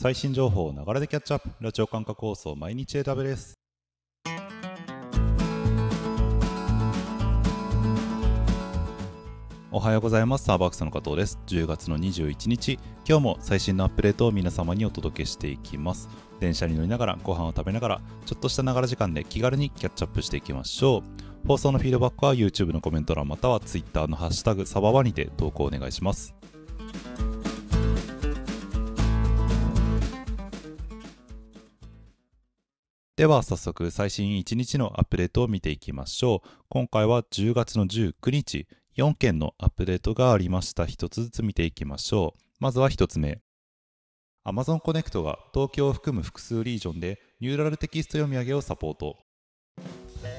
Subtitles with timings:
[0.00, 1.50] 最新情報を流れでキャッチアップ。
[1.60, 3.58] ラジオ感覚放送毎日 AW です。
[9.72, 10.44] おはようございます。
[10.44, 11.40] サーバークスの加藤です。
[11.48, 12.78] 10月の21日。
[13.08, 16.08] 今日も最新のアップデートを皆様にお届けしていきます。
[16.38, 21.48] 電車に乗りながらご飯を食べながらちょっとしたながら時間で気軽にキャッチアップしていきましょう。
[21.48, 26.37] 放送のフィードバックは YouTube のコメント欄または Twitter のハッシュタグサババにて投稿お願いします。
[33.18, 36.48] では早速最新1日のアップデートを見ていきましょう。
[36.68, 40.84] 今回は10月の19日4件のアップデートがありました。
[40.84, 42.40] 1つずつ見ていきましょう。
[42.60, 43.40] まずは1つ目。
[44.46, 49.16] Amazon Connect が東京を含む複数リージョンでニューラルテキスト読み上げをサポート。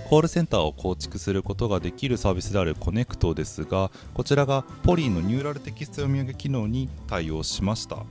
[0.09, 8.06] コールセンターを構築することができるサービスであるコネクトですがこちらがポリーのニューラルテキスト読み上げ機能に対応しました。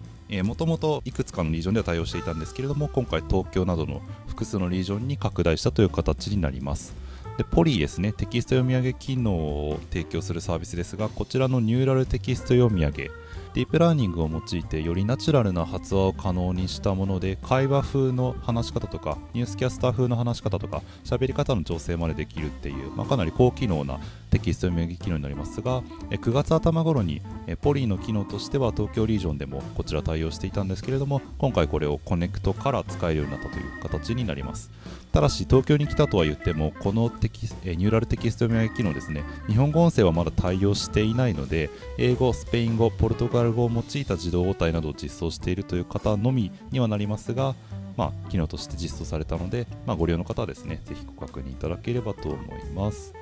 [0.44, 4.02] もともといくつかのリージョンでは対応していたんですけれども今回東京などの
[4.38, 6.94] 複数のリージョンに拡大したという形になります。
[7.38, 8.12] でポリーですね。
[8.12, 13.10] テキスト読み上げ機能を提供するサービスですがこちらのニューラルテキスト読み上げ。
[13.54, 23.98] ディープラーニングを用いてよりナチュラルな発話を可能にしたもので会話風の話し方とかニュースキャスター風の話し方とか喋り方の調整までできるっていう、まあ、かなり高機能な
[24.28, 27.22] テキスト読み上げ機能になりますが9月頭頃に
[27.60, 34.70] ポリーの機能としては東京リージョンでもこちら対応していたんですけれども今回これをコネクトから使えるようになったという形になります
[35.12, 47.54] ただし東京に来たとは言ってもこのテキニューラルテキスト読み上げ機能ですね日本語音声はまだ対応していないので英語スペイン語ポルトガル語を用いた自動応対などを実装しているという方のみにはなりますが
[47.98, 53.12] まあ、機能として実装されたので、まあ、ご利用の方はですね、ぜひご確認いただければと思います。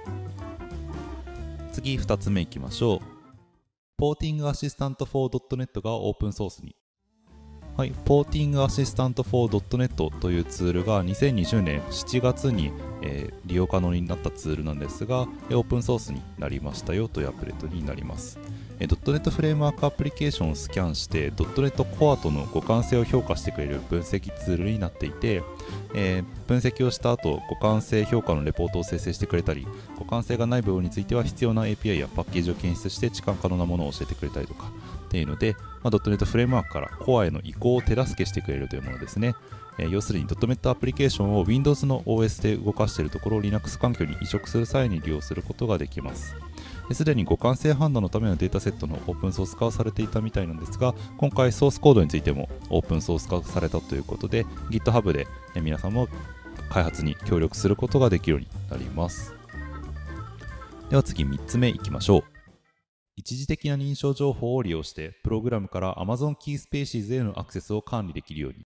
[1.77, 3.01] 次、2つ目いきましょう。
[3.99, 6.75] ポーティングアシスタント 4.net がオープンソースに。
[7.77, 18.39] はい、ポーティングアシスタント for.net というツールが2020年7月に、えー、利用可能になったツールなんですが、オープンソースになりましたよというアップデートになります。
[18.79, 25.43] えー、.NET フレームワークアプリケーションをスキャンして .NET Core との互換性を評価してくれる分析ツールになっていて、
[25.95, 29.67] えー、分析をした後互換性評価のレポートを生成してくれたり
[29.99, 34.71] 互換性がない部分については必要な API やパッケージを検出して置換可能なものを教えてくれたりとか
[35.07, 39.35] っていうので、まあ、.NET フレームワークから Core への移行を手助けしてくれるというものですね。
[39.79, 46.35] えー、要するに .NET アプリケーションを Windows の OS で動かしているところを Linux 環境に移植する際に利用することができます。
[46.93, 55.27] すでに互換性判断のためのデータセットのオープンソース化をされていたみたいなんですが、今回ソースコードについてもオープンソース化されたということで、GitHub で
[55.61, 56.09] 皆さんも
[56.69, 59.35] 開発に協力することができるようになります。
[60.91, 62.36] では次3つ目いきましょう。
[63.19, 68.67] 一時的な認証情報を利用して、プログラムから Amazon Key Spaces へのアクセスを管理できるように。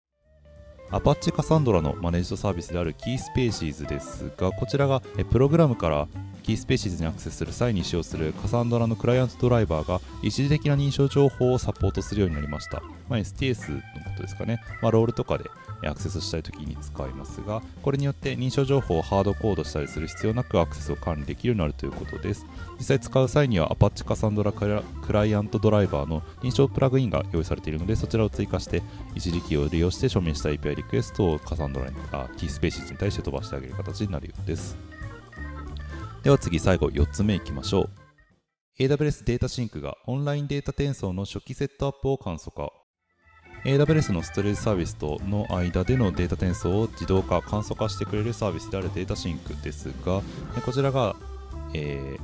[0.91, 5.01] Apache Cassandra のマネージドサービスである Key Spaces ですが、こちらが
[5.31, 6.07] プログラムから
[6.43, 12.83] キースペーシーズにアクセスする際に使用するカサンドラのクライアントドライバーが一時的な認証情報をサポートするようになりました。
[13.09, 13.81] まあ、STS の
[14.15, 14.61] ことですかね。
[14.81, 15.49] まあ、ロールとかで
[15.87, 22.45] アクセスしたいときに使いますが、これによって認証情報をハードコードしたりする必要なくアクセスを管理できるようになるということです。
[22.77, 28.81] 実際使う際には Apache カサンドラクライアントドライバーの認証プラグインが用意されているので、そちらを追加して
[29.13, 34.77] 一時期を利用して署名した API リクエストをカサンドラにあキースペーシーズに対して飛ばしてあげる形になるようです。
[36.23, 37.89] では次最後4つ目いきましょう
[38.79, 42.73] AWS データシンクがオンラインデータ転送の初期セットアップを簡素化
[43.65, 50.21] AWS のストレージサービスとの間でのデータ転送を自動化、簡素化してくれるサービスである DataSync ですが、
[50.63, 51.15] こちらが、
[51.73, 52.19] えー、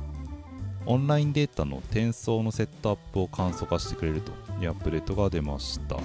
[0.86, 4.30] オンラインデータの転送のセットアップを簡素化してくれると
[4.62, 5.96] いうアップデートが出ました。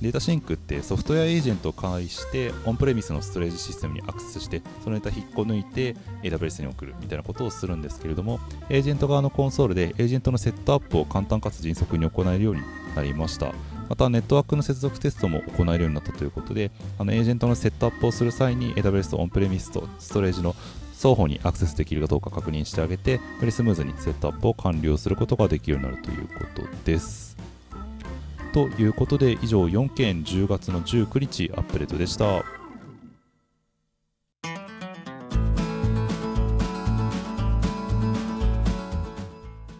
[0.00, 12.60] DataSync ってソフトウェアエージェントを介してオンプレミスのストレージシステムにアクセスしてそのデータ引っこ抜いて AWS に送るみたいなことをするんですけれどもエージェント側のコンソールでエージェントのセットアップを簡単かつ迅速に行えるように
[12.94, 13.54] なりました
[13.88, 20.54] またネットワークの接続テストも行えるようになったということであのエージェントのセットアップをする際に AWS とオンプレミスとストレージの
[20.94, 27.36] 双方にアクセスできるかどうか確認してあげてよりスムーズにセットアップを完了することができるようになるということです
[28.52, 32.55] ということで以上4件10月の19日アップデートでした。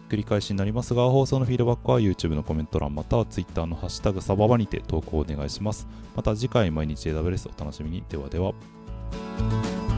[0.09, 5.87] 繰り返しになりますが放送のフィードバックは YouTube のコメント欄または Twitter のハッシュタグサババにて投稿お願いします。
[6.15, 8.03] また次回毎日 AWS お楽しみに。
[8.09, 9.96] ではでは。